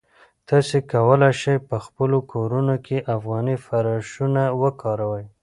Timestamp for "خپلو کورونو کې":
1.85-2.97